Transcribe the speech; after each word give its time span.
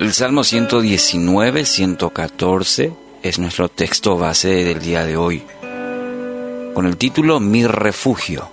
El 0.00 0.12
Salmo 0.12 0.44
119, 0.44 1.64
114 1.64 2.92
es 3.20 3.40
nuestro 3.40 3.68
texto 3.68 4.16
base 4.16 4.64
del 4.64 4.78
día 4.78 5.04
de 5.04 5.16
hoy, 5.16 5.42
con 6.72 6.86
el 6.86 6.96
título 6.96 7.40
Mi 7.40 7.66
refugio. 7.66 8.48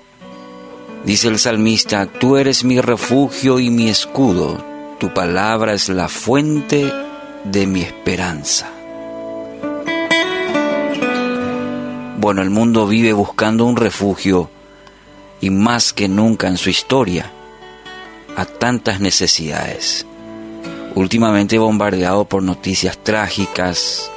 Dice 1.05 1.27
el 1.27 1.37
salmista, 1.37 2.07
Tú 2.07 2.37
eres 2.37 2.63
mi 2.63 2.81
refugio 2.81 3.59
y 3.59 3.69
mi 3.69 3.89
escudo, 3.89 4.57
tu 4.99 5.13
palabra 5.13 5.73
es 5.73 5.87
la 5.89 6.07
fuente 6.07 6.91
de 7.43 7.67
mi 7.67 7.83
esperanza. 7.83 8.71
Bueno, 12.17 12.41
el 12.41 12.49
mundo 12.49 12.87
vive 12.87 13.13
buscando 13.13 13.65
un 13.65 13.75
refugio 13.75 14.49
y 15.41 15.51
más 15.51 15.93
que 15.93 16.07
nunca 16.07 16.47
en 16.47 16.57
su 16.57 16.71
historia 16.71 17.31
a 18.35 18.45
tantas 18.45 18.99
necesidades. 18.99 20.07
Últimamente 20.95 21.57
bombardeado 21.57 22.23
por 22.23 22.41
noticias 22.41 22.97
trágicas, 22.97 24.09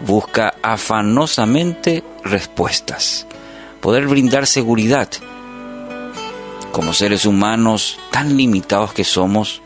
busca 0.00 0.54
afanosamente 0.62 2.04
respuestas, 2.22 3.26
poder 3.80 4.06
brindar 4.06 4.46
seguridad. 4.46 5.08
Como 6.70 6.92
seres 6.92 7.24
humanos 7.24 7.98
tan 8.10 8.36
limitados 8.36 8.92
que 8.92 9.04
somos, 9.04 9.62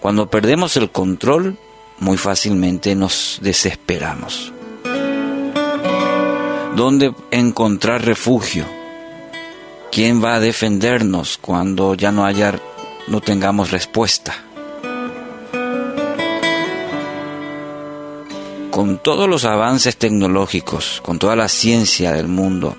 cuando 0.00 0.28
perdemos 0.28 0.76
el 0.76 0.90
control, 0.90 1.56
muy 2.00 2.16
fácilmente 2.16 2.96
nos 2.96 3.38
desesperamos. 3.40 4.52
¿Dónde 6.74 7.14
encontrar 7.30 8.04
refugio? 8.04 8.66
¿Quién 9.92 10.22
va 10.22 10.34
a 10.34 10.40
defendernos 10.40 11.38
cuando 11.38 11.94
ya 11.94 12.10
no 12.10 12.26
haya 12.26 12.60
no 13.06 13.20
tengamos 13.20 13.70
respuesta? 13.70 14.45
Con 18.76 18.98
todos 18.98 19.26
los 19.26 19.46
avances 19.46 19.96
tecnológicos, 19.96 21.00
con 21.02 21.18
toda 21.18 21.34
la 21.34 21.48
ciencia 21.48 22.12
del 22.12 22.28
mundo, 22.28 22.76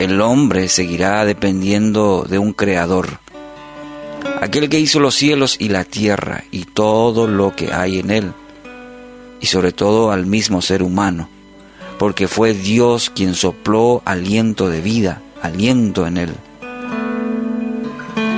el 0.00 0.20
hombre 0.20 0.68
seguirá 0.68 1.24
dependiendo 1.24 2.26
de 2.28 2.40
un 2.40 2.52
creador, 2.52 3.20
aquel 4.40 4.68
que 4.68 4.80
hizo 4.80 4.98
los 4.98 5.14
cielos 5.14 5.54
y 5.60 5.68
la 5.68 5.84
tierra 5.84 6.42
y 6.50 6.64
todo 6.64 7.28
lo 7.28 7.54
que 7.54 7.72
hay 7.72 8.00
en 8.00 8.10
él, 8.10 8.32
y 9.40 9.46
sobre 9.46 9.70
todo 9.70 10.10
al 10.10 10.26
mismo 10.26 10.60
ser 10.60 10.82
humano, 10.82 11.28
porque 12.00 12.26
fue 12.26 12.52
Dios 12.52 13.08
quien 13.08 13.36
sopló 13.36 14.02
aliento 14.04 14.68
de 14.68 14.80
vida, 14.80 15.22
aliento 15.40 16.04
en 16.08 16.16
él. 16.16 16.34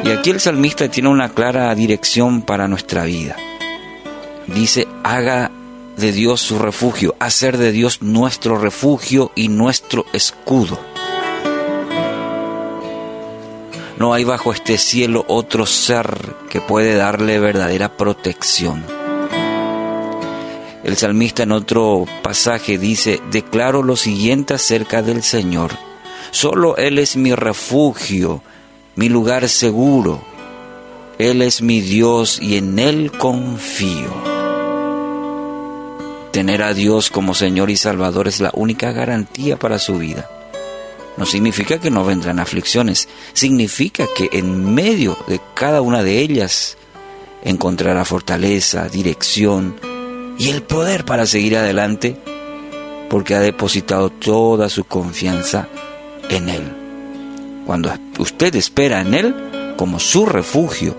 Y 0.05 0.11
aquí 0.11 0.29
el 0.29 0.39
salmista 0.39 0.91
tiene 0.91 1.09
una 1.09 1.31
clara 1.31 1.75
dirección 1.75 2.43
para 2.43 2.69
nuestra 2.69 3.05
vida. 3.05 3.37
Dice, 4.49 4.87
haga 5.03 5.51
de 5.97 6.13
Dios 6.13 6.41
su 6.41 6.59
refugio, 6.59 7.15
hacer 7.19 7.59
de 7.59 7.73
Dios 7.73 8.03
nuestro 8.03 8.59
refugio 8.59 9.33
y 9.35 9.49
nuestro 9.49 10.07
escudo. 10.13 10.79
No 13.99 14.13
hay 14.13 14.25
bajo 14.25 14.53
este 14.53 14.77
cielo 14.77 15.25
otro 15.29 15.67
ser 15.67 16.35
que 16.51 16.61
puede 16.61 16.95
darle 16.97 17.39
verdadera 17.39 17.97
protección. 17.97 18.85
El 20.83 20.97
salmista 20.97 21.45
en 21.45 21.53
otro 21.53 22.05
pasaje 22.23 22.77
dice, 22.77 23.21
declaro 23.31 23.83
lo 23.83 23.97
siguiente 23.97 24.55
acerca 24.55 25.01
del 25.01 25.23
Señor. 25.23 25.71
Solo 26.31 26.77
Él 26.77 26.99
es 26.99 27.17
mi 27.17 27.35
refugio, 27.35 28.43
mi 28.97 29.09
lugar 29.09 29.49
seguro. 29.49 30.23
Él 31.19 31.41
es 31.41 31.63
mi 31.63 31.81
Dios 31.81 32.39
y 32.43 32.57
en 32.57 32.79
Él 32.79 33.13
confío. 33.13 34.34
Tener 36.35 36.65
a 36.65 36.75
Dios 36.75 37.11
como 37.11 37.33
Señor 37.33 37.71
y 37.71 37.77
Salvador 37.77 38.27
es 38.27 38.41
la 38.41 38.51
única 38.55 38.91
garantía 38.91 39.57
para 39.57 39.79
su 39.79 39.99
vida. 39.99 40.29
No 41.17 41.27
significa 41.27 41.79
que 41.79 41.93
no 41.93 42.05
vendrán 42.05 42.41
aflicciones, 42.41 43.09
significa 43.35 44.07
que 44.17 44.31
en 44.33 44.75
medio 44.75 45.17
de 45.29 45.41
cada 45.55 45.81
una 45.81 46.03
de 46.03 46.19
ellas 46.19 46.77
encontrará 47.45 48.05
fortaleza, 48.05 48.89
dirección 48.89 49.77
y 50.37 50.49
el 50.49 50.65
poder 50.65 51.05
para 51.05 51.25
seguir 51.25 51.57
adelante 51.57 52.17
porque 53.09 53.37
ha 53.37 53.41
depositado 53.41 54.11
toda 54.11 54.69
su 54.69 54.83
confianza 54.83 55.69
en 56.31 56.49
Él. 56.49 56.65
Cuando 57.65 57.93
usted 58.19 58.57
espera 58.57 59.03
en 59.03 59.15
Él 59.15 59.75
como 59.77 60.01
su 60.01 60.27
refugio, 60.27 60.97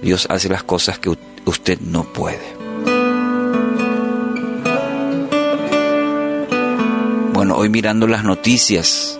Dios 0.00 0.26
hace 0.30 0.48
las 0.48 0.62
cosas 0.62 0.98
que 0.98 1.14
usted 1.44 1.80
no 1.80 2.04
puede. 2.04 2.63
Hoy 7.52 7.68
mirando 7.68 8.06
las 8.06 8.24
noticias 8.24 9.18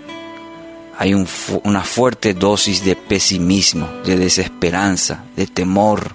hay 0.99 1.15
una 1.15 1.83
fuerte 1.83 2.35
dosis 2.35 2.85
de 2.85 2.97
pesimismo, 2.97 3.89
de 4.05 4.17
desesperanza, 4.17 5.25
de 5.37 5.47
temor. 5.47 6.15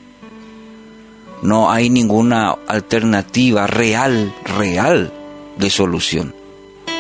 No 1.42 1.72
hay 1.72 1.90
ninguna 1.90 2.56
alternativa 2.68 3.68
real, 3.68 4.34
real 4.46 5.12
de 5.58 5.70
solución. 5.70 6.34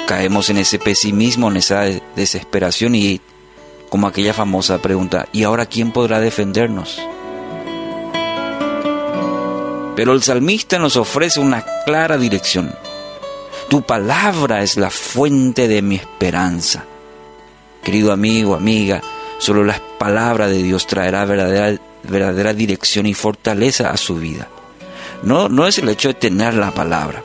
Caemos 0.07 0.49
en 0.49 0.57
ese 0.57 0.79
pesimismo, 0.79 1.49
en 1.49 1.57
esa 1.57 1.83
desesperación 2.15 2.95
y 2.95 3.21
como 3.89 4.07
aquella 4.07 4.33
famosa 4.33 4.79
pregunta, 4.79 5.27
¿y 5.31 5.43
ahora 5.43 5.65
quién 5.65 5.91
podrá 5.91 6.19
defendernos? 6.19 7.01
Pero 9.95 10.13
el 10.13 10.23
salmista 10.23 10.79
nos 10.79 10.95
ofrece 10.95 11.39
una 11.39 11.63
clara 11.85 12.17
dirección. 12.17 12.73
Tu 13.69 13.83
palabra 13.83 14.63
es 14.63 14.77
la 14.77 14.89
fuente 14.89 15.67
de 15.67 15.83
mi 15.83 15.95
esperanza. 15.95 16.85
Querido 17.83 18.11
amigo, 18.11 18.55
amiga, 18.55 18.99
solo 19.37 19.63
la 19.63 19.79
palabra 19.99 20.47
de 20.47 20.63
Dios 20.63 20.87
traerá 20.87 21.23
verdadera, 21.25 22.53
dirección 22.53 23.05
y 23.05 23.13
fortaleza 23.13 23.91
a 23.91 23.97
su 23.97 24.15
vida. 24.15 24.47
No, 25.21 25.49
no 25.49 25.67
es 25.67 25.77
el 25.77 25.87
hecho 25.87 26.07
de 26.07 26.15
tener 26.15 26.55
la 26.55 26.71
palabra, 26.71 27.23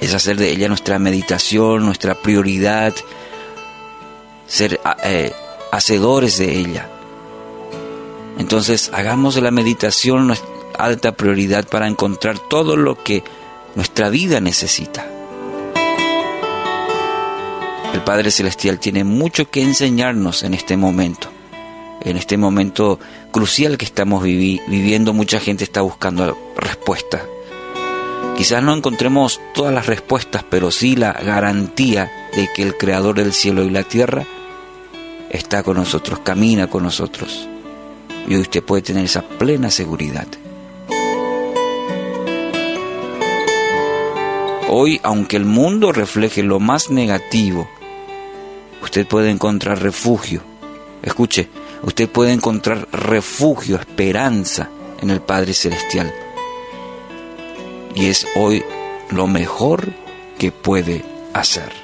es 0.00 0.12
hacer 0.12 0.38
de 0.38 0.50
ella 0.50 0.66
nuestra 0.66 0.98
meditación, 0.98 1.86
nuestra 1.86 2.16
prioridad, 2.16 2.92
ser 4.48 4.80
eh, 5.04 5.32
hacedores 5.70 6.36
de 6.36 6.58
ella. 6.58 6.90
Entonces 8.38 8.90
hagamos 8.92 9.36
de 9.36 9.42
la 9.42 9.52
meditación 9.52 10.26
nuestra 10.26 10.48
alta 10.78 11.12
prioridad 11.12 11.68
para 11.68 11.86
encontrar 11.86 12.40
todo 12.40 12.74
lo 12.74 13.00
que 13.04 13.22
nuestra 13.76 14.08
vida 14.08 14.40
necesita. 14.40 15.13
El 17.94 18.02
Padre 18.02 18.32
Celestial 18.32 18.80
tiene 18.80 19.04
mucho 19.04 19.48
que 19.48 19.62
enseñarnos 19.62 20.42
en 20.42 20.52
este 20.52 20.76
momento, 20.76 21.28
en 22.02 22.16
este 22.16 22.36
momento 22.36 22.98
crucial 23.30 23.78
que 23.78 23.84
estamos 23.84 24.24
viviendo. 24.24 25.12
Mucha 25.12 25.38
gente 25.38 25.62
está 25.62 25.80
buscando 25.80 26.36
respuestas. 26.56 27.22
Quizás 28.36 28.64
no 28.64 28.74
encontremos 28.74 29.40
todas 29.54 29.72
las 29.72 29.86
respuestas, 29.86 30.44
pero 30.50 30.72
sí 30.72 30.96
la 30.96 31.12
garantía 31.12 32.10
de 32.34 32.48
que 32.52 32.64
el 32.64 32.76
Creador 32.76 33.14
del 33.14 33.32
cielo 33.32 33.62
y 33.62 33.70
la 33.70 33.84
tierra 33.84 34.26
está 35.30 35.62
con 35.62 35.76
nosotros, 35.76 36.18
camina 36.18 36.66
con 36.66 36.82
nosotros. 36.82 37.48
Y 38.26 38.36
usted 38.36 38.64
puede 38.64 38.82
tener 38.82 39.04
esa 39.04 39.22
plena 39.22 39.70
seguridad. 39.70 40.26
Hoy, 44.68 44.98
aunque 45.04 45.36
el 45.36 45.44
mundo 45.44 45.92
refleje 45.92 46.42
lo 46.42 46.58
más 46.58 46.90
negativo, 46.90 47.68
usted 48.84 49.06
puede 49.06 49.30
encontrar 49.30 49.82
refugio. 49.82 50.42
Escuche, 51.02 51.48
usted 51.82 52.08
puede 52.08 52.32
encontrar 52.32 52.86
refugio, 52.92 53.76
esperanza 53.76 54.68
en 55.00 55.10
el 55.10 55.20
Padre 55.20 55.54
Celestial. 55.54 56.12
Y 57.94 58.06
es 58.06 58.26
hoy 58.36 58.62
lo 59.10 59.26
mejor 59.26 59.88
que 60.38 60.52
puede 60.52 61.04
hacer. 61.32 61.83